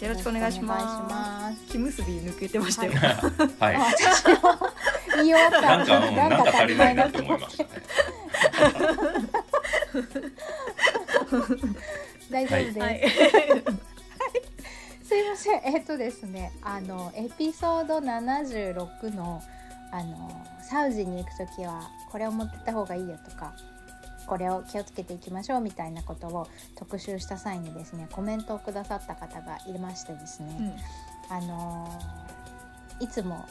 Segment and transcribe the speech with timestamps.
[0.00, 1.76] よろしくお願いします。
[1.76, 2.92] 抜けてましたよ、
[3.58, 3.76] はい。
[3.76, 4.58] あ私も
[5.16, 5.60] 言い終わった。
[5.60, 7.18] なんか、うん、なんか足りないなって。
[7.20, 7.40] 思い。
[7.40, 7.70] ましたね。
[12.30, 13.00] 大丈夫です、はい。
[15.02, 15.60] すいません。
[15.64, 19.42] えっとですねあのエピソード76の
[19.90, 23.54] あのサウジに行く時はこれを持ってった方がいいよとか
[24.28, 26.46] これを気をつけていきましょうみたいなことを
[26.76, 30.76] 特集した際にですねコメントをくださった方がいましてですね、
[31.30, 31.88] あの
[33.00, 33.44] いつも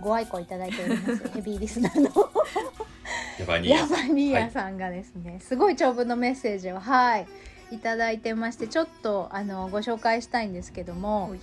[0.00, 2.10] ご愛顧いただいております ヘビーリスナーの。
[3.38, 3.84] ヤバニヤ。
[3.84, 7.26] ーヤさんがですね、すごい長文のメッセージをはい
[7.70, 11.40] いただいてましてちょっとあのご紹介したいんですけどもはい。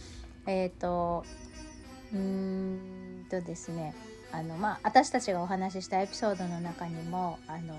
[0.48, 1.26] えっ、と
[2.14, 3.94] うーんとですね
[4.32, 7.76] あのまあ私たちがお話ししたエピソードの中にもあの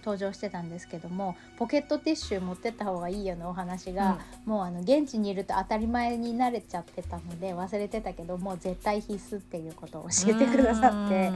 [0.00, 11.32] 登場してたんですけどもポケットティッシュ持ってった方がいいよのお話が、もうあの現地にいると当たり前に慣れちゃってたので忘れてたけどもう絶対必須っていうことを教えてくださって。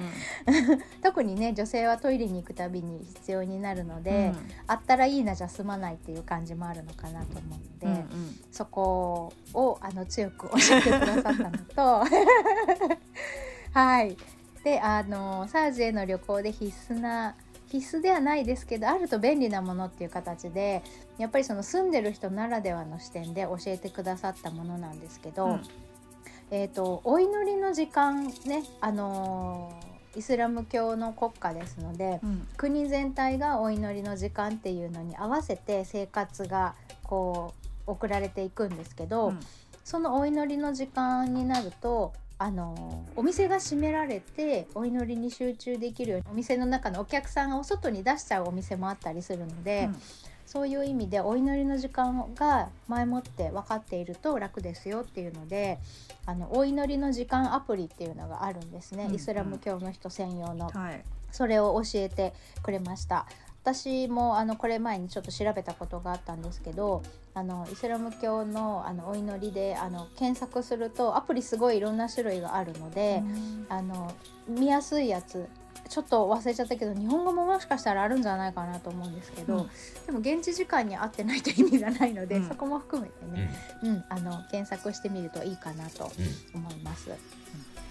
[1.03, 4.33] 特にね女性はトイレに行くたびに必要になるので、
[4.67, 8.39] あったらいいなじゃ済まないっていう感じもあるのかなと思うので、うんうん。
[8.51, 12.05] そこをあの強く教えてくださったのと
[13.73, 14.17] はい。
[14.65, 17.35] であのサウジへの旅行で必須な
[17.75, 20.84] 必須ではないですけどあると便利なものっていう形で
[21.19, 25.62] やっぱりその住んでる人ならではの視点で教えてくださったものなんですけど、うん。
[26.52, 32.47] えー、とお祈りの時間ねあのーイスラム教の国家ですのでうん。
[32.56, 37.55] 国全体がお祈りの時間っていうのに合わせて生活がこ
[37.86, 39.40] う送られていくんですけど、うん。
[39.83, 49.89] そのお祈りの時間になるとあのお店が閉められてお祈りに集中できるようにお店の中のお客さんを外に出しちゃうお店もあったりするので、
[50.45, 55.78] そういう意味でお祈りの時間が前もって分かっていると楽ですよっていうので
[56.27, 59.14] あのお祈りの時間アプリっていうのがあるんですね、うん。
[59.14, 60.68] イスラム教の人専用の。
[60.68, 61.05] はい。
[61.34, 63.27] それを教えてくれました
[63.64, 67.02] 私もあのこれ前にちょっと調べたことがあったんですけど
[67.33, 73.23] あのイスラム教のあのお祈りであの検索するとアプリすごいいろんな種類があるので、
[73.70, 74.13] あの
[74.47, 75.48] 見やすいやつ
[75.89, 79.70] ちょっと忘れちゃったけど日本語ももしかしたらあるんじゃないかなと思うんですけど、うん。
[80.07, 82.48] でも現地時間に合ってないと意味がないので、うん。
[82.48, 83.51] そこも含めてうん、ね、
[83.83, 86.11] うんあの検索してみるといいかなと
[86.55, 87.11] うん、思います。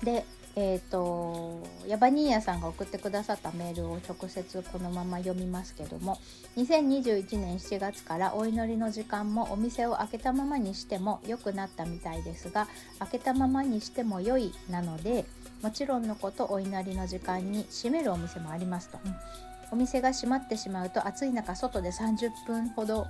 [0.04, 0.26] で、
[0.56, 6.20] えっ、とヤバニーヤさんが送ってくださったメールを直接このまま読みますけども
[6.58, 12.68] 2021年7月からお祈りの時間もお店を開けたままにしても良くなったみたいですが
[13.00, 15.26] 開けたままにしても良いなので
[15.64, 19.16] もちろんのことお祈りの時間に閉めるお店もありますと、うん。
[19.72, 23.08] お店が閉まってしまうと暑い中外で30分ほど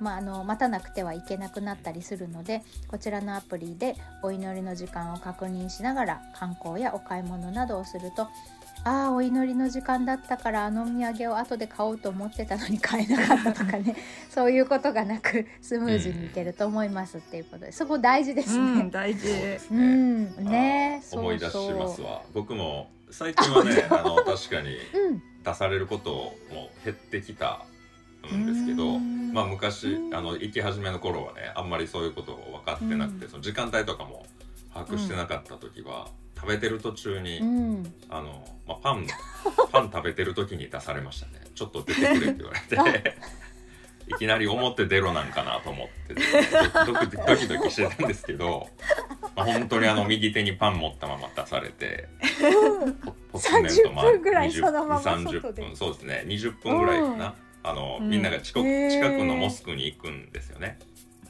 [0.00, 8.28] まあ、あの待たなくてはいけなくなったりするのでこちらのアプリでお祈りの時間を確認しながら観光やお買い物などをすると
[8.86, 13.96] ああお祈りの時間だったからあのお土産を後で買おうと思ってたのに 買えなかったとかね
[14.28, 18.88] そういうことがなくスムーズにいけると思いますっていうことでそこ大事ですうんね。
[18.90, 19.80] 大事ですうね。
[19.80, 22.22] ん、ね思い出しそうますわ。
[22.34, 27.64] 僕も最近はね、 あの確かにうん出されることも減ってきた
[28.32, 30.14] んですけど、うんまあ昔うん。
[30.14, 33.30] あの行き始めの頃はね、あんまりそういうことを分かってなくて、うん。
[33.30, 34.24] その時間帯とかも
[34.72, 37.92] 把握してなかった時は、食べてる途中に、うん。
[38.08, 39.06] あのまあパン
[39.72, 41.40] パン食べてる時に出されましたね。
[41.54, 43.16] ちょっと出てくれって言われて。
[44.06, 46.14] いきなり表出ろなんかなと思って、
[46.86, 48.68] ドドキドキしてたんですけど、
[49.34, 52.06] まあ、本当にあの右手にパン持ったまま出されて、
[53.32, 55.62] ポツネとまあ30分ぐらい20そのまま30外で。
[55.62, 56.24] 分そうですね。
[56.26, 58.10] 20分ぐらいかな、あのうん。
[58.10, 58.90] みんなが遅刻へー。
[58.90, 60.78] 近くのモスクに行くんですよね、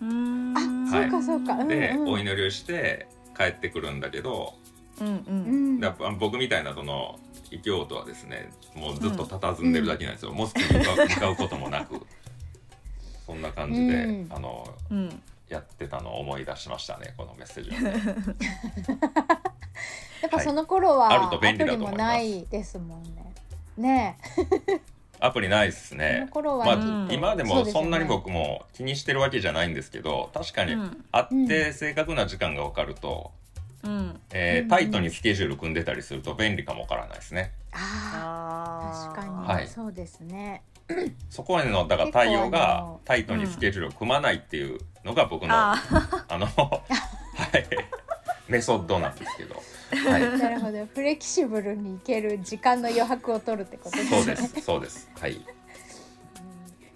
[0.02, 0.54] うん。
[0.56, 1.10] あ、はい。
[1.10, 4.54] そうかそうか、うんうん、でお祈りをして帰ってくるんだけど、
[5.00, 5.78] うんううん。
[5.78, 7.18] んやっぱ僕みたいなその
[7.50, 12.00] 異教徒はですねもうずっと佇んでるだけなんですよ、モスクに向かう向かうこともなく。
[13.26, 14.26] そんな感じで、うん。
[14.30, 15.22] あのうん。
[15.48, 17.92] やってたのを思い出しましたねこのメッセージをね
[20.22, 22.02] やっぱその頃は、はいあると便利だと思います。
[22.02, 23.34] アプリもないですもんね。
[23.76, 24.18] ね
[25.24, 26.28] アプリないですそね。
[26.34, 33.32] まあ今でもそんなに僕も気にしてるわけじゃないんですけど確かにうん会って正確な時間が分かると、
[33.82, 33.88] う
[34.32, 37.52] えータイトにスケジュール組んでたりすると便利かもわからないですね。
[37.72, 40.62] あ確かに、はいそうですね。
[41.30, 45.74] そこへのだから対応がのタイトにスケジュールを組まないっていうのが僕のあ
[46.28, 46.82] あの は
[47.58, 47.66] い。
[48.46, 49.56] メソッドなんですけど、
[49.90, 50.86] はい、 なるほど。
[50.86, 54.16] フレキシブルにいける時間の余白を取るってことですね。
[54.16, 54.60] そうです。
[54.60, 55.10] そうです。
[55.18, 55.32] はい。
[55.32, 55.64] うん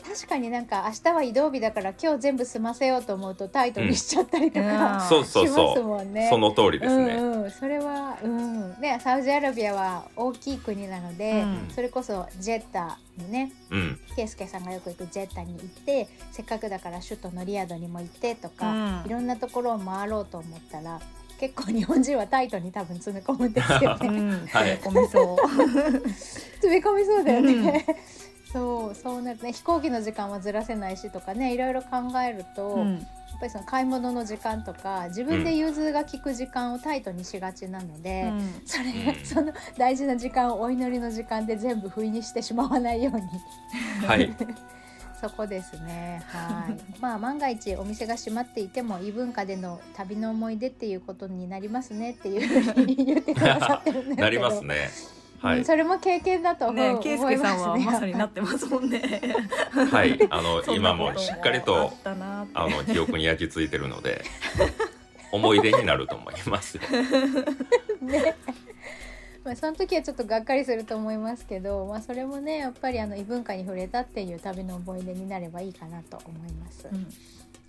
[0.09, 4.67] 確かになんか明日は移動日だから今日全部済ませようと思うとタイトにしちゃったりとうん。
[4.67, 5.49] か、そうしそう。
[5.49, 6.27] そますもんね。
[6.27, 7.15] うその通りですね。
[7.15, 11.69] うんうん、それは、うん、ね、サウジアラビアは大きい国なので、うん。
[11.75, 14.01] それこそジェッタのね、うん。
[14.17, 19.07] ケイスケさんがよく行くジェッタに行って、せっかくだから首都のリヤドにも行ってとか、うん。
[19.07, 21.01] いろんなところを回ろうと思ったら、
[21.39, 24.09] 結構日本人はタイトに多分詰め込むんですようね。
[24.09, 24.49] ん。
[24.49, 25.49] 詰め込みそう。
[26.61, 27.87] 詰め込みそうだよね。
[28.53, 29.53] そうそうなるね。
[29.53, 31.89] 飛行機の時間はずらせないしとかねいろいろ考
[32.21, 32.95] えると、うん。
[32.99, 33.01] や
[33.37, 38.63] っぱりその買い物の時間とか自分で融通が利く時間をタイトにしがちなので、うん。
[38.65, 39.25] それうん。
[39.25, 44.07] その大事な時間をお祈りの時間で全部不意にしてしまわないように。
[44.07, 44.35] はい
[45.21, 46.23] そこですね。
[46.29, 46.77] はい。
[47.01, 54.23] まあ万が一お店が閉まっていても異文化での旅の思い出っていうことになりますねっていうふうに言ってくださってるんですけど。
[54.23, 54.91] なりますね。
[55.41, 55.59] はい。
[55.59, 59.21] うんそれも経験だと思う、ねケイスケさんはまさになっすてますもんね。
[59.91, 60.19] はい。
[60.31, 64.25] あの今もしっかりあとあの記憶に焼き付いてるので
[65.33, 66.83] 思い出になると思いますよ。
[68.03, 68.35] ね。
[69.49, 76.87] まあその時はちょっとがっかりすると思いますけど、まあそれもねやっぱりあの異文化に触れたっていう旅の思い出になればいいかなと思います。
[76.93, 77.07] うん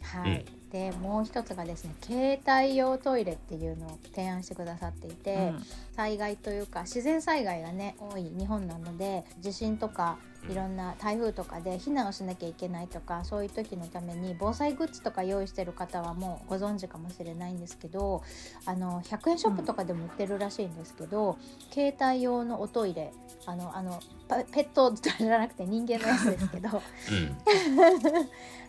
[0.02, 0.46] はい。
[0.74, 5.64] でもう一つがですね携帯用トイレっていうのを提案してくださっていて、うん
[5.96, 18.24] 災害というか自然災害がね多い日本なので地震とかいろんな台風とかで避難をしなきゃいけないとかそういう時のために防災グッズとか用意してる方はもうご存知かもしれないんですけど
[18.66, 21.38] あの100円ショップとかでも売ってるらしいんですけど、
[21.72, 23.12] 携帯用のおトイレ
[23.46, 26.70] あのあのパペットじゃなくて人間のやつですけど。
[26.70, 26.80] うん。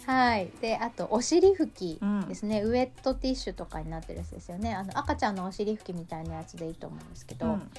[0.07, 0.51] はい。
[0.61, 4.75] であとお尻拭きうんですね、ウェットティッシュとかになってるやつですよね。
[4.75, 7.71] あの赤ちゃんのお尻拭きみたいなやつでいいと思うんですけど、うん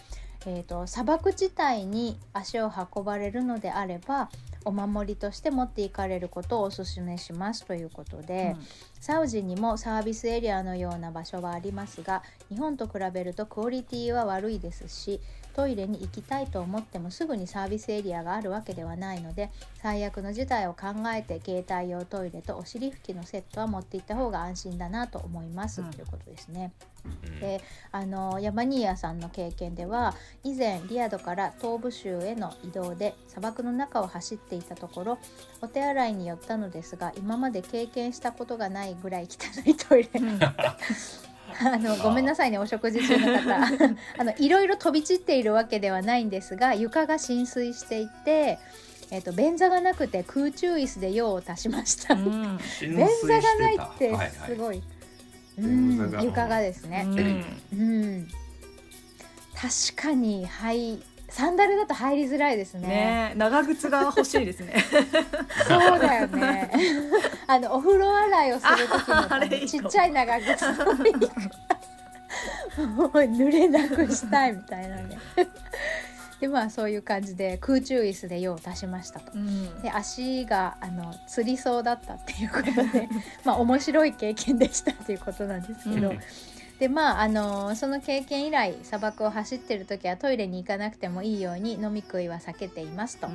[0.45, 4.29] えー、と砂漠地帯に足を運ばれるのであれば
[4.65, 8.55] お守りとして持っていかれることをお勧めしますということで、
[8.99, 15.19] サウジにもサービスエリアのような場所はありますが日本と比べるとクオリティは悪いですし
[15.51, 19.51] トイレに行きたいと思ってもすぐにサービスエリアがあるわけではないので
[19.81, 25.91] 最悪の事態を考えて携帯用トイレとお尻拭きのセットは持っていった方が安心だなと思います、うん。
[25.91, 26.71] ということですね。
[27.05, 27.39] うん。
[27.39, 27.61] で
[27.91, 35.19] あのヤバニーヤさんの経験では以前リヤドから東部州への移動で砂漠の中を走っていたところ
[35.61, 40.09] お手洗いに寄ったのですが今まで経験したことがないぐらい汚いトイレ。
[40.15, 40.39] うん
[41.59, 43.55] あのごめんなさいねお食事中の方。
[44.17, 48.59] あのいろいろ飛び散っているわけではないんですが床が浸水していて、
[49.11, 52.13] えっと便座がなくて空中椅子で用を足しました。
[52.13, 52.59] うん。
[52.79, 54.81] 浸便座がないってはいすごい、
[55.57, 56.19] 便座が。
[56.19, 57.45] うん床がですね、うん。
[57.73, 58.27] うん、
[59.55, 61.01] 確かにはい
[61.31, 62.87] サンダルだと入りづらいですね。
[62.87, 64.83] ね長靴が欲しいですね
[65.67, 66.69] そうだよね。
[67.47, 70.71] あのお風呂洗いをする時のああれいいちっちゃい長靴も
[73.05, 75.17] う濡れなくしたいみたいなね。
[76.41, 79.31] でまあそういう感じで空中椅子で用を足しましたと。
[79.33, 83.07] うんで足があのつりそうだったっていうことで
[83.45, 86.19] まあ面白い経験でしたっていうことなんですけど、うん
[86.81, 93.27] でまああのその経験以来砂漠を走ってる時はトイレに行かなくてもいいように飲み食いは避けていますと。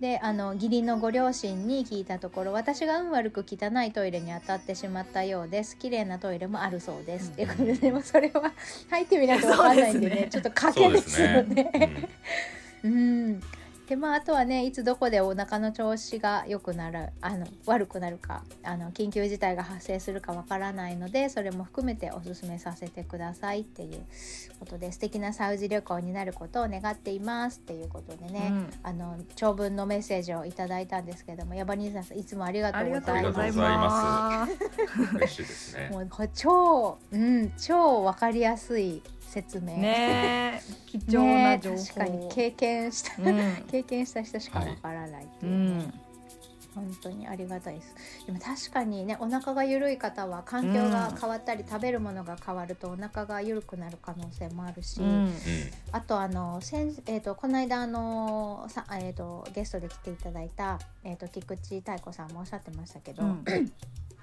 [0.00, 5.76] であの義理のご両親に聞いたところ私が運悪く汚いトイレに当たってしまったようです。
[5.76, 7.32] 綺麗なトイレもあるそうです、うん。
[7.32, 8.52] っていうことででもそれは
[8.88, 10.28] 入ってみないと分かんないんでねね。
[10.30, 11.64] ちょっと賭けですすよね。
[11.74, 12.08] ね。
[12.84, 13.40] うん
[13.90, 24.04] でまあ、あとはねいつどこでお腹の調子が良くなるあの悪くなるかあの緊急事態が発生するかわからないのでそれも含めておすすめさせてくださいっていう
[24.60, 35.16] ことで素敵なサウジ旅行になることを願っていますっていうことでね、うんあの長文のメッセージをいただいたんですけどもヤバニーさんいつもありがとありうごがとうございます。
[35.16, 35.88] 嬉しいですね。
[35.90, 39.76] もうこ超うん超わかりやすい説明。
[39.76, 40.62] ね。
[40.86, 43.64] 貴重な情報、ね確かに経験した、うん。
[43.70, 45.52] 経験した人しかわからないってうい。
[45.52, 45.94] うね、ん。
[46.74, 47.94] 本当にありがたいです。
[48.26, 55.06] でも確かにねお腹が緩い方は環境が変わったり、食べるものが変わるとお腹が緩くなる可能性もあるし、うん。
[55.06, 55.32] うん
[55.92, 63.44] あとあの先、えー、とこの間あのさ、えー、とゲストで来ていただいた、えー、と菊池太子さんもおっしゃってましたけど、うん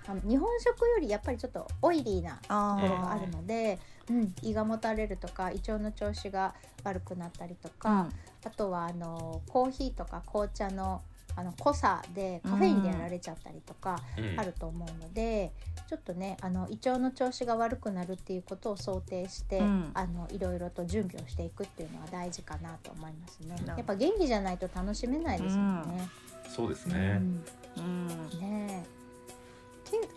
[0.07, 3.77] あの日本食よりやっぱりちょっとオイリーなあところがあるので、
[4.09, 8.09] うん、胃がもたれるとか胃腸の調子が悪くなったりとか、
[8.45, 11.01] あとはあのコーヒーとか紅茶の
[11.35, 14.39] あの濃さでカフェインでやられちゃったりとかうん。
[14.39, 15.51] あると思うので、
[15.87, 19.91] ちょっとねあの胃腸の調子が悪くなるっていうことを想定して、うん。
[19.93, 23.55] あのいろいろと準備をしていくっていうのは大事かなと思いますね。
[23.67, 26.09] やっぱ元気じゃないと楽しめないですよね。
[26.49, 27.17] そうですうね。
[27.17, 27.43] ん。
[27.77, 28.07] うん。
[28.39, 28.85] ね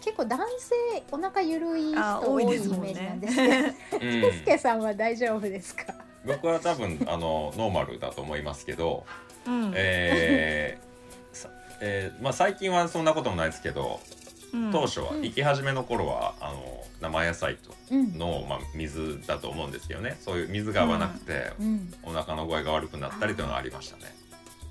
[0.03, 0.75] 結構男性
[1.13, 4.21] お腹ゆるいあ人多いイメージなんねですけど、うん。
[4.21, 5.95] ケスケさんは大丈夫ですか？
[6.27, 9.07] 僕は多分あのノーマルだと思いますけど、
[9.47, 9.73] うん。
[9.75, 11.49] えーさ
[11.81, 14.01] えーまあ、最近はそんなこともないですけど
[14.53, 14.71] うん。
[14.73, 18.19] 当初はうん行き始めの頃はあの生野菜とうん。
[18.19, 20.19] の、まあ、水だと思うんですけどね。
[20.21, 21.95] そういう水が合わなくて、うん。
[22.03, 24.15] お腹の具合が悪くなったりというのがありましたね。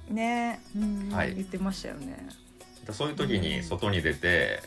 [0.10, 0.62] ね。
[0.76, 1.10] うん。
[1.12, 1.34] はい。
[1.36, 2.28] 言ってましたよね。
[2.86, 4.62] でそういう時に外に出て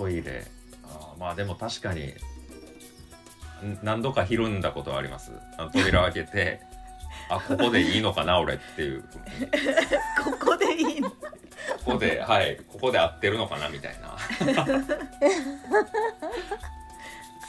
[0.00, 0.46] トイレ。
[0.82, 5.32] あーまあでも確かにん何度かひるんだことはあります。
[5.58, 6.60] あの扉を開けて
[7.28, 9.04] あここでいいのかな俺っていう。
[10.24, 11.10] ここでいいの？
[11.10, 11.16] こ
[11.84, 14.16] こではいここで合ってるのかなみたいな。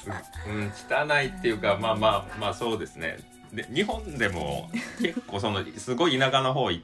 [0.04, 0.10] す
[0.50, 3.18] うん汚いっていうかまあまあまあそうですね。
[3.54, 6.84] で日本でも結構そのすごい田舎の方行っ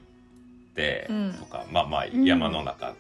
[0.76, 1.34] てうん。
[1.38, 2.96] とか、まあまあん山の中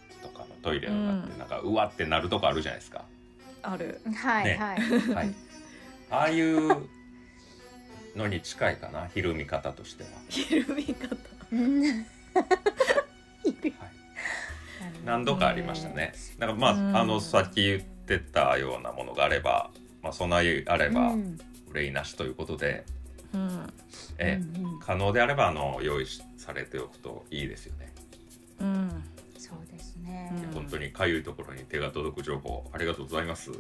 [0.68, 1.32] トイレの中うん。
[1.32, 3.06] でなんかうわってなるとこあるじゃないですか、
[3.64, 4.02] ある。
[4.06, 4.80] ねはいはい。
[5.14, 5.34] はい。
[6.10, 6.88] ああいう
[8.16, 11.16] のに近いかなひるみ方としては、ひるみ方
[15.06, 16.14] 何度かありましたね。
[16.38, 16.98] だからまあ,、うん。
[16.98, 19.72] あのさっき言ってたようなものがあれば、
[20.02, 21.38] まあ、備えあればうん。
[21.74, 22.84] 憂いなしということで、
[23.34, 23.74] うん。
[24.18, 24.80] えうんうん。
[24.80, 27.94] 可能であればあの用意しされておくといいですよね。
[28.60, 29.04] うん
[30.08, 30.32] ね。
[30.46, 33.52] うん本当にかゆいところに手が届く情報ありがとうございます。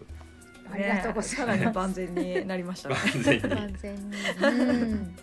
[0.71, 4.17] ありがとうございます万全になりましたね完全に完全に。
[4.41, 5.15] うん。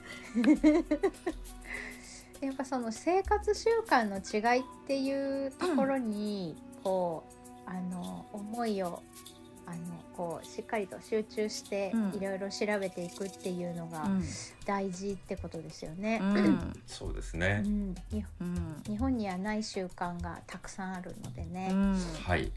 [2.40, 7.25] やっぱその生活習慣の違いっていうところに、こ
[7.66, 9.02] うあの思いを
[9.66, 9.76] あの
[10.16, 14.25] こうしっかりと集中してうんいろいろ調べていくっていうのがうん
[14.66, 16.18] 大事ってことですよね。
[16.23, 17.62] うんそうですうね。
[17.64, 17.94] うん
[18.87, 21.68] 日本にはない習慣がたくさんあるのでうね。
[21.73, 21.94] ん
[22.25, 22.50] はい。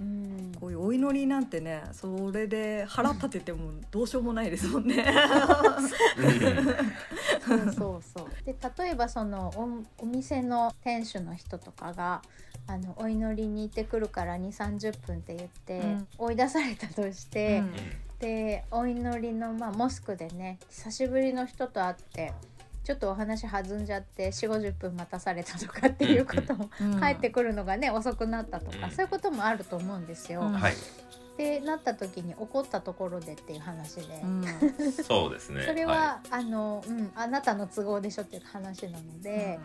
[0.00, 0.52] うん。
[0.60, 5.04] こういうお祈りなんてねそれで腹立ててもどうしようもないですもんね。
[7.48, 8.22] う んそうそう。
[8.22, 9.52] そうで例えばその
[9.98, 12.22] おお店の店主の人とかが
[12.66, 16.08] あのお祈りに行ってくるから2 3 0分って言って、うん。
[16.18, 17.72] 追い出されたとして、うん。
[18.22, 22.32] でお祈りの、まあ、モスクでね久しぶりの人と会って
[22.84, 30.40] ちょっとお話弾んじゃって4 5 0分待たされたとかっていうことも、うん帰ってくるのがね遅くなったとか、うんそういうこともあると思うんですよ。
[30.40, 30.72] うんはい。
[30.72, 34.20] ってなった時に怒ったところでっていう話で。
[34.22, 34.44] うん
[34.92, 35.62] そうですね。
[35.62, 39.58] それは、あの、うん、あなたの都合でしょっていう話なので、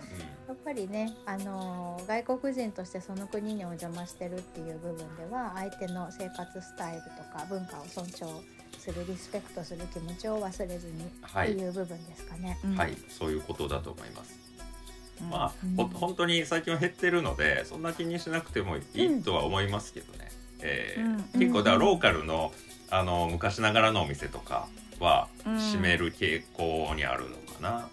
[0.45, 8.56] いやっぱりね、あの外国人としてその国にお邪魔してるっていう部分では相手の生活スタイルとか文化を尊重
[8.91, 12.57] するリスペクトする気持ちを忘れずにってはいいう部分ですかね。
[12.63, 12.75] うん。
[12.77, 14.39] はい、そういうことだと思います。
[15.21, 15.29] うん。
[15.29, 15.75] まあ、うん。
[15.75, 20.97] ほ本当に最近は減ってるのでそんな気にしなくてもいいとは思いますけどね、え
[21.33, 22.53] 結構だからローカルの
[22.89, 25.59] あの昔ながらのお店とかはうん。
[25.59, 27.89] 閉める傾向にあるのかな、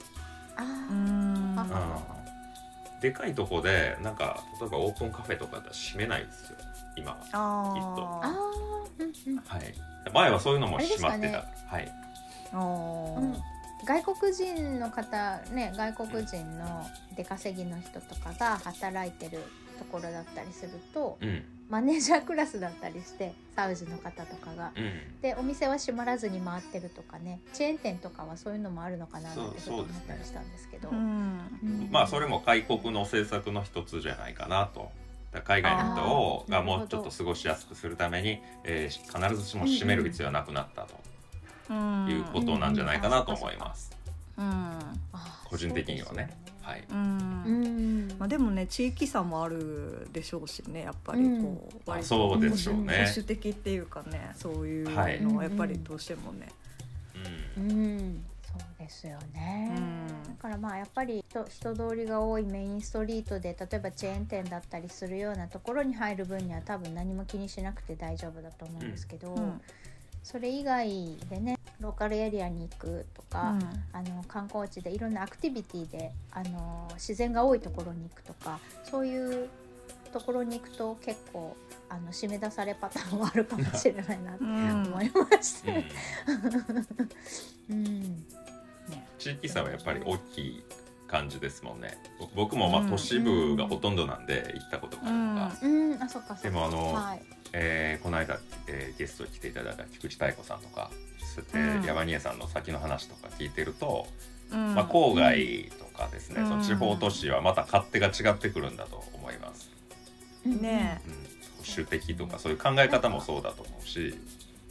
[3.01, 6.59] でかいとこでなんか例えばオープンカフェとかだ閉めないですよ
[6.97, 9.05] 今は、ああー。
[9.27, 9.75] うんうんはい、
[10.13, 11.29] 前はそういうのもあれですかね。
[11.29, 11.93] 閉まってた、はい。
[12.53, 12.57] ー
[13.17, 13.37] あうん
[13.85, 16.87] 外国人の方ね外国人の
[17.17, 19.43] 出稼ぎの人とかが働いてる
[19.79, 21.45] ところだったりするとうん。
[21.71, 24.73] マネージャークラスだったりしてサウジの方とかが。
[24.77, 25.21] うん。
[25.23, 27.41] でお店は閉まらずに回ってるとかね。
[27.55, 30.91] チェーン店とかはそういうのもあるのかななんてちょっと思ったりしたんですけど。
[30.91, 30.97] うん。
[30.97, 31.01] う
[31.67, 31.89] ん。
[31.91, 34.93] まあそれも開国の政策の一つじゃないかなと。
[35.43, 41.00] 海外の人をがもうちょっと過ごしやすくするために、えー必ずしも閉める必要はなくなったと
[41.71, 43.91] うんいうことなんじゃないかなと思います。
[44.37, 44.45] うん。
[44.45, 46.37] あー個人的にはね。
[46.62, 46.85] はい。
[46.91, 46.97] うん。
[46.97, 48.09] うん。
[48.19, 53.05] まあ、でもね地域差もあるでしょうしねやっぱりこう、あ割とそうでしょうね。
[53.07, 56.49] 保守的っていうかねそういうはいのはやっぱりどうしてもね、
[57.59, 57.71] うん。
[57.71, 58.25] うん
[58.59, 59.73] そうですよね。
[59.77, 60.23] うん。
[60.25, 69.61] だからまあやっぱり人人通りが多いメインストリートで例えばチェーン店だったりするようなところに入る分には多分何も気にしなくて大丈夫だと思うんですけど、うん。
[70.23, 73.55] それ以外でねローカルエリアに行くとか、
[73.93, 79.49] あの観光地でいろんなアクティビティであの自然が多いところに行くとかそういう
[80.13, 81.57] ところに行くと結構
[81.91, 84.83] あの締め出されパターンはあるかもしれないなとうん。
[84.87, 85.75] 思いましうん。
[85.75, 85.85] て、
[87.71, 88.27] うん
[88.88, 89.07] ね。
[89.19, 90.64] 地域差はやっぱり大きい
[91.07, 91.97] 感じですもんね。
[92.19, 92.87] ぼ僕もまうん。
[92.88, 96.43] あ都市部がほとんどなんで行ったことがあるとか、うん、あそっかそっか。
[96.43, 97.23] でもあのはい、
[97.53, 100.91] えーこの間、えーゲストに来ていただいた菊池妙子さんとか、
[101.55, 101.81] えうん。
[101.83, 104.07] ー、山庭さんの先の話とか聞いてると、
[104.50, 104.75] うん。
[104.75, 106.49] まあ、郊外とかですね、うん。
[106.49, 109.71] その地方都市はまた勝手が違ってくるんだと思います。
[110.45, 111.19] ねうん、保
[111.75, 114.14] 守的とかそういう考え方もそうだと思うし、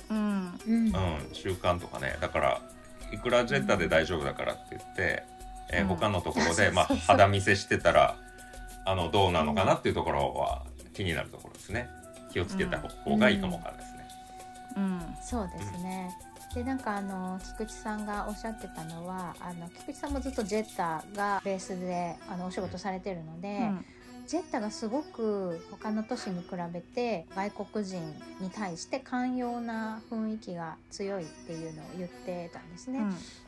[0.10, 0.60] うん。
[0.68, 2.18] うん、習慣とかね。
[2.22, 2.62] だから
[3.14, 5.24] いくらジェッタで大丈夫だからって言って、
[5.72, 8.16] え他のところで、まあ、肌見せしてたら
[8.86, 11.90] あのどうなのかなっていうところは気になるところですね。
[12.32, 14.08] 気をつけた方がいいかもわかですね。
[14.78, 15.02] うん。
[15.22, 16.12] そうですね。
[16.56, 23.86] でなんかあの菊池さんがおっしゃってたのはあの菊池さんもずっとジェッタがベースであのお仕事されてるので、うん
[24.28, 28.02] ジェッタがすごく他の都市に比べて外国人
[28.40, 33.02] に対して寛容な雰囲気が強いっていうのを言ってたんですね。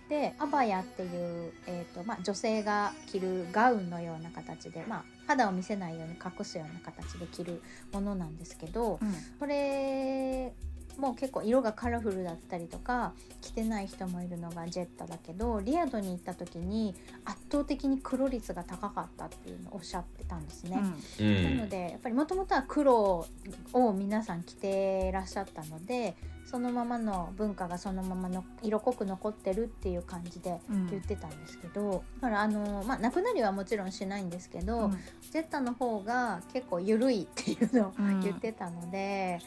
[0.10, 10.54] でアバヤっていう、えーとまあ、女性が着るガウンのような形で、まあ、肌を見せないように隠すような形で着るものなんですけど、うんこれ
[10.98, 20.82] もう結構色がカラフルだったりとか着てない人もいるのがジェッタだけどリアドに行った時に圧倒的に黒率が高かったっていうのをおっしゃってたんですね。
[21.20, 23.26] うんなのでやっぱりもともとは黒
[23.74, 34.92] を皆さん着てらっしゃったのでそのままの文化がそのままの色濃く残ってるっていう感じでうん言ってたんですけど、だからあの、まあ、なくなりはもちろんしないんですけど、
[35.32, 39.40] ジェッタの方が結構緩いっていうのをうん言ってたので。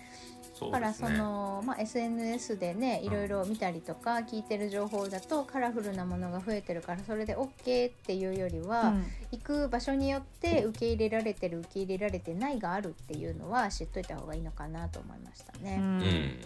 [0.66, 1.08] だからそ。
[1.08, 8.94] の、まあ、SNS でねいろいろ見たりとか聞いてる情報だとカラフルなものが増えてるからそれで OK っていうよりは、
[9.30, 15.76] 行く場所によって受け入れられてる受け入れられてないがあるっていうのは知っといた方がいいのかなと思いましたね。
[15.78, 16.40] うん、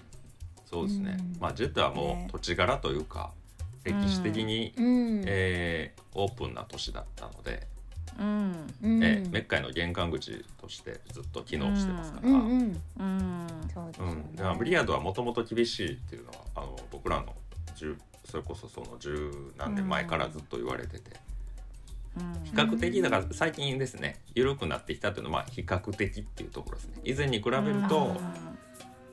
[0.70, 1.16] そうですね。
[1.18, 1.36] うん。
[1.40, 2.26] まあジェットはもね。
[2.28, 3.30] う土地柄というか、
[3.84, 5.22] 歴史的に、うん。
[5.26, 7.66] えーオープンな都市だったので、
[8.18, 8.74] うん。
[8.82, 9.04] うん。
[9.04, 12.28] えーメッカへの玄関口としてずっと機能してますから。
[12.28, 12.82] うんうん。
[13.00, 17.34] うんうそうですよねん、でまあリアドはもともと厳しいっていうのはあの僕らの
[17.76, 21.10] 10それこそその十何年前からずっと言われてて、
[22.18, 22.44] うん。
[22.44, 26.94] 比較的だから最近ですね緩くなってきたっていうのはまあ比較的っていうところですね。
[27.04, 28.16] 以前に比べると、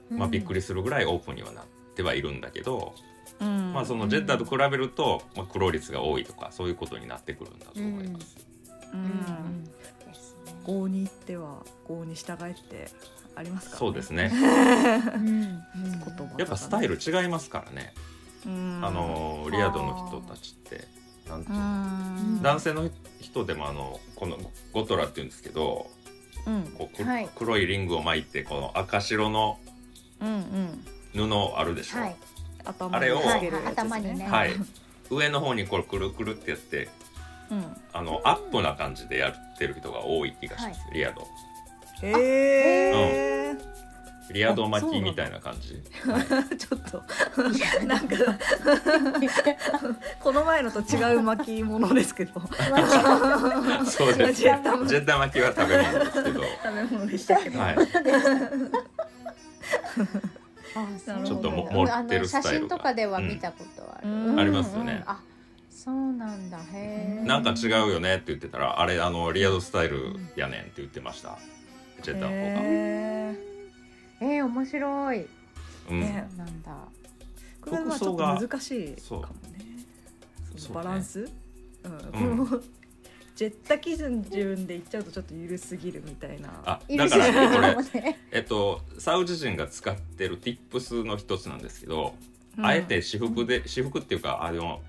[0.09, 2.93] まあ、びっくりするぐらいオープンにはなってはいるんだけど、
[3.39, 3.73] うん。
[3.73, 8.48] まあ、そのジェッターと比べると、まあ、苦労率が多いとかそういうことになってくるんだと思います。
[10.65, 12.89] 郷に行っては郷に従えって
[13.35, 13.73] ありますか？
[13.73, 14.31] らそうですね。
[14.33, 15.61] うんうん。
[15.81, 17.93] 言葉やっぱスタイル違いますからね、
[18.45, 18.81] うん。
[18.83, 20.87] あのリアドの人たちって
[21.27, 21.63] なんていううの、
[22.39, 22.41] ん。
[22.43, 24.37] 男性の人でもあのこの
[24.73, 25.89] ゴトラっていうんですけど
[26.45, 26.63] うん。
[26.77, 27.29] こうくはい。
[27.35, 29.57] 黒いリングを巻いてこの赤白の
[30.21, 31.27] うんうん。
[31.29, 32.15] 布あるでしょ、はい。
[32.65, 33.21] 頭あれを
[33.65, 34.25] 頭にね。
[34.25, 34.51] はい。
[35.09, 36.91] 上の方にこれくるくるってやってうん
[37.93, 41.27] あのアップな感じでやってる人が多い気がします、リアド。
[42.01, 43.57] へえ
[44.31, 45.81] リアド巻きみたいな感じ。
[46.57, 47.03] ちょっと
[47.85, 48.15] なんか
[50.19, 52.39] この前のと違う巻き物ですけど。
[53.85, 54.33] そうです。
[54.41, 56.43] ジェッ巻きは食べ物ですけど。
[56.43, 57.57] 食べ物でしたけど、
[61.25, 62.69] ちょっとも持ってるスタイルが。
[62.69, 64.39] 写真とかでは見たことある、うん。
[64.39, 65.03] ありますよね。
[65.07, 65.19] あ
[65.69, 66.57] そうなんだ。
[66.73, 71.37] へえなんか違うよねって言ってたらあれあのリアドスタイルやねんって言ってました。
[72.01, 73.35] ジェッタの方が、へ
[74.21, 75.27] えー、面白い。
[75.89, 75.99] うん。
[76.01, 76.71] ねなんだ。
[77.61, 79.19] これはまあちょっと難しいかそう。
[79.19, 79.33] もね
[80.73, 81.21] バランス？
[81.21, 81.29] う、
[81.83, 82.33] うん。
[82.33, 82.61] ん、この
[83.35, 86.49] ジェッタ基準でいっちゃうとちょっと緩すぎるみたいな。
[86.65, 92.15] あだからねこれもね えっとサウジ人が使ってる Tips の一つなんですけど、
[92.57, 92.65] うん。
[92.65, 94.81] あえて私服で私服っていうかあの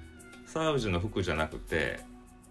[0.52, 2.00] サウジの服じゃなくて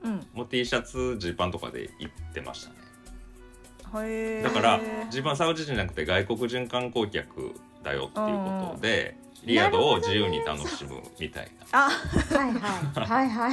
[0.04, 0.28] うん。
[0.34, 2.76] もう T シャツジーパンとかで行ってましたね。
[4.06, 4.44] へー。
[4.44, 13.06] だから自分はサウジ人じゃなくて外国人観光客だよっていうことでリアドを自由に楽しむみたいあはいはい。
[13.08, 13.52] はいはい。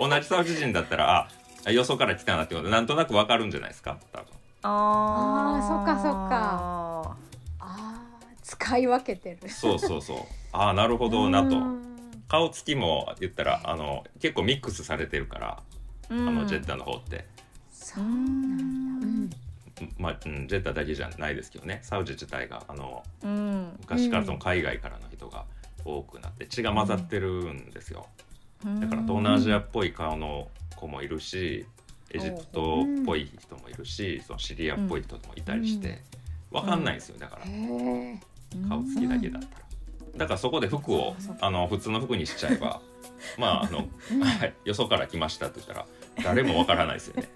[0.00, 1.28] な 同じサウジ人だったら
[1.64, 3.98] あよそから来たなってことなんとなくわかるんじゃないですか？
[4.12, 4.26] 多分。
[4.62, 7.16] ああーそっかそっか。
[7.60, 8.42] あー。
[8.42, 9.48] 使い分けてる。
[9.48, 10.18] そうそうそう。
[10.52, 11.56] ああなるほどなと。
[11.56, 11.95] うん
[12.28, 15.62] 顔つきも言ったらあの結構ミックスされてるから、あ
[16.10, 17.26] あのジェッタの方って、
[17.70, 19.36] そうなんだ。
[19.80, 19.92] うん。
[19.98, 21.80] まあ、うん、ジェッタだけじゃないですけどね。
[21.82, 23.76] サウジ自体があのうん。
[23.80, 25.44] 昔からその海外からの人が
[25.84, 28.08] 多くなって血が混ざってるんですよ、
[28.64, 31.64] だから東南アジアっぽい顔の子もいるし
[32.10, 36.02] エジプトっぽい人もいるし、そのシリアっぽい人もいたりして、
[36.50, 37.46] わかんないんですよだから。
[38.68, 39.65] 顔つきだけだったら。
[40.16, 42.80] だからそこで服をあの普通の服にしちゃえば
[43.38, 45.86] まああの、はい、よそから来ましたって言ったら
[46.22, 47.28] 誰もわからないですよね。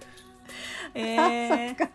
[0.93, 1.87] えー、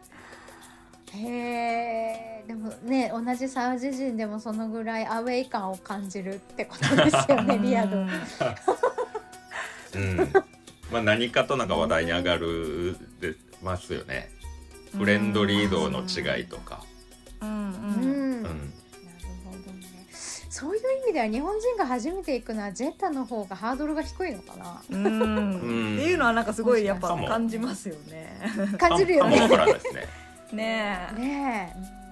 [1.13, 7.99] へえでもね同じサウジ人でもそのぐらいアウェイ感を感じるってことですよねリアド。
[7.99, 8.09] うん。
[9.97, 10.33] うん、
[10.91, 14.31] まあ何かとなんか話題に上がるでますよね。
[14.97, 16.83] フレンドリー度の違いとか。
[17.43, 17.49] うん。
[17.49, 18.76] うん、うん
[20.57, 24.81] そういう意味では日本人が初めて行くのはジェッタの方がハードルが低いのかな。
[24.83, 28.41] っていうのはなんかすごいやっぱ感じますよね。
[28.79, 29.39] 感じるよね。
[29.39, 29.49] ね。
[30.53, 31.21] ねえ。
[31.21, 32.07] ねえ、うん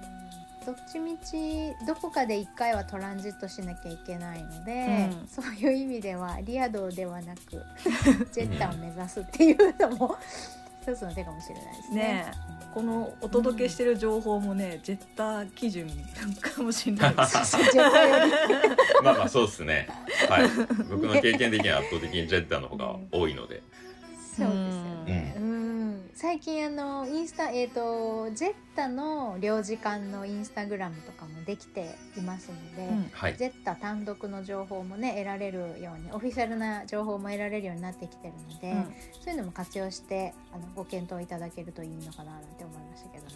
[0.65, 5.27] どっちみちどこかで一回はトランジットしなきゃいけないので、うん。
[5.27, 7.63] そういう意味ではリアドではなく
[8.33, 10.17] ジェッタを目指すっていうのも
[10.85, 11.97] 一つの手かもしれないですね。
[11.97, 15.89] ねえこのお届けしてる情報もね、ジェッター基準
[16.41, 17.57] かもしれないです。
[19.01, 19.87] まあまあそうですね。
[20.29, 20.49] はい。
[20.89, 23.63] 僕の経験的には圧倒的にジェッタの方が多いので。
[24.37, 24.74] そうです
[26.17, 32.87] 最近あのインスタえっ、とジェッタの領事館のインスタグラムとかもできていますので。
[32.87, 33.37] うんはい。
[33.37, 43.29] ジェッタ単独の情報もね得られるようにオフィシャルな情報も得られるようになってきてるので、うんそういうのも活用してあのご検討いただけるといいのかななんて思いましたけどう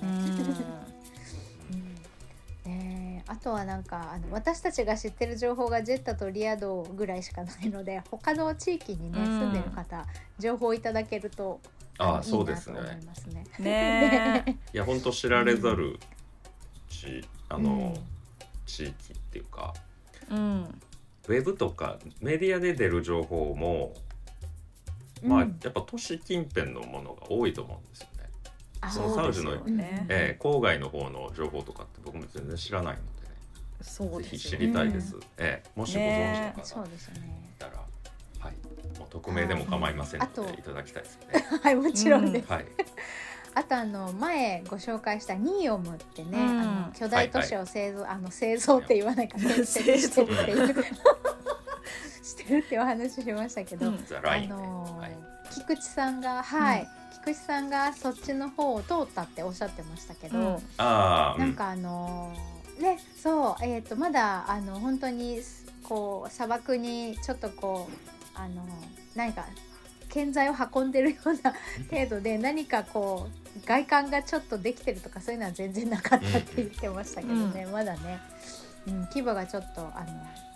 [2.70, 3.24] ね。
[3.28, 10.06] あとはなんかあの私たちが知ってる情報がジェッタとリアドぐらいしかないので他の地域にねうん住んでる方、
[10.40, 11.60] 情報いただけるとの
[12.00, 12.80] ああそうですね
[13.60, 14.58] いね。
[14.74, 16.00] いや本当知られざる
[16.90, 18.20] 地あの、うん
[18.66, 19.74] 地域っていうか
[20.30, 20.62] うん。
[21.28, 23.94] ウェブとかメディアで出る情報も、
[25.24, 28.30] うんまあやっぱ都市近辺のものが多いと思うんですよね。
[28.80, 30.06] あそのサウジのそうですよね。
[30.10, 33.36] えー郊外の方の情報とかって僕も全然知らないのでね。
[33.82, 34.68] そうぜひ知ですよね。
[34.68, 35.16] りたいです。
[35.38, 37.49] ええもしご存知の方そうですよね
[38.40, 41.46] はい、もう匿名でも構いませんのあとでいただきたいですよね。
[41.62, 42.52] はいもちろんです。
[42.52, 42.66] はい。
[43.56, 46.62] あとあの前ご紹介したニーオムってね、うん。
[46.62, 50.34] あの巨大都市を製造、あの製造って言わないか建設してる。
[50.42, 50.86] っていう
[52.24, 54.06] してるっていうお話ししましたけど、うん。
[54.06, 54.56] ザラインね。
[54.56, 55.18] あのーはい。
[55.52, 60.56] 菊池さんがはい、菊池さんがそっちの方を通ったっておっしゃってましたけど、うん。
[60.78, 61.40] ああ、うん。
[61.40, 65.42] なんかあのーねそうえっ、とまだあの本当に
[65.84, 68.66] こう砂漠にちょっとこうあの
[69.16, 69.46] 何か
[70.10, 71.54] 建材を運んでるような
[71.90, 78.20] 程度で何かこう外観がちょっとできてるとかそういうのは全然なかったって言ってましたけどね、まだね、
[78.88, 80.08] うん、規模がちょっとあの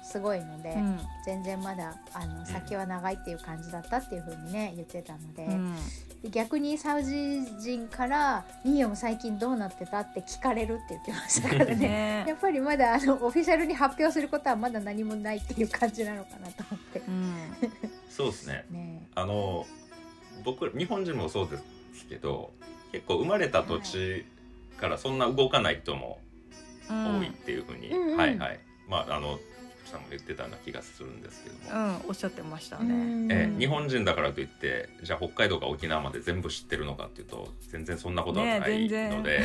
[0.03, 0.99] すごいので、うん。
[1.25, 5.45] 全然まだあの先は長いっていう感じだったっていう風にね言ってたので。
[5.45, 5.75] うん
[6.23, 11.75] で逆にサウジ人から「ニーヨも最近どうなってた?」って聞かれるって言ってましたからね。
[11.75, 12.25] ね。
[12.29, 16.99] やっぱりまだあのオフィシャルに発表することはまだ何もないっていう感じなのかなと思って。
[16.99, 17.35] うん。
[18.09, 18.65] そうですね。
[18.71, 19.05] ね。
[19.15, 19.67] あの
[20.45, 21.57] 僕日本人もそうで
[21.97, 22.53] すけど
[22.93, 24.25] 結構生まれた土地
[24.77, 26.19] からそんな動かない人も
[26.89, 28.17] うん多いっていうふうに、うんうん。
[28.17, 28.59] はいはい。
[28.87, 29.39] まああの
[29.89, 32.93] さんも言ってたような気がするんですけども、うんおっしゃってましたうね。
[32.93, 33.31] ん。
[33.31, 39.41] えー日本人だからといってじゃあ北海道か沖縄まで全部知ってるのかっていうと全然そんなことはねないので、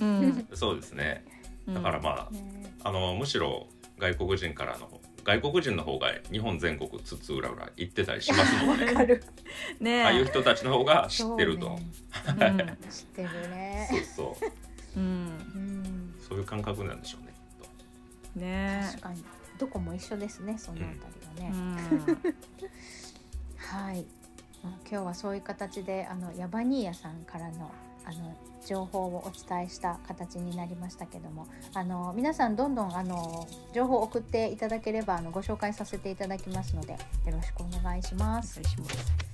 [0.00, 1.24] うん そうですね。
[1.66, 1.74] うん。
[1.74, 8.86] だからまあ、ねあのむしろ外国人からの外国人の方が日本全国つつ裏裏行ってたりしますもんね。
[8.92, 9.24] わかる。
[9.80, 11.70] ねああいう人たちの方が知ってると。
[11.70, 11.78] ん。
[12.88, 13.88] 知ってるね。
[13.90, 14.46] そうそ
[14.96, 15.00] う。
[15.00, 15.04] うん。
[15.04, 15.08] う
[15.58, 16.14] ん。
[16.28, 17.68] そういう感覚なんでしょうねきっ
[18.34, 18.38] と。
[18.40, 19.24] ね確かに
[19.58, 20.94] どこも一緒ですねそのあた
[21.40, 21.76] りはうね、ん
[23.56, 24.06] はい
[24.62, 27.70] まあ今日はそういう形であのヤバニーヤさんからの
[28.04, 36.98] あの情報をお伝えした形になりましたけどもあの皆さんどんどんあの情報を送っていただければあのご紹介させていただきますのでよ
[37.32, 38.60] ろしくお願いしまおす。
[38.60, 39.26] 願いします。